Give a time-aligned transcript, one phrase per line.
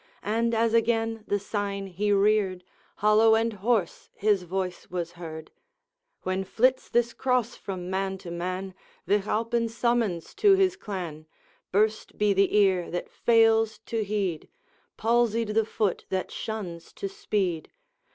[0.23, 2.63] And, as again the sign he reared,
[2.95, 5.51] Hollow and hoarse his voice was heard:
[6.23, 8.73] 'When flits this Cross from man to man,
[9.05, 11.27] Vich Alpine's summons to his clan,
[11.71, 14.49] Burst be the ear that fails to heed!
[14.97, 17.69] Palsied the foot that shuns to speed!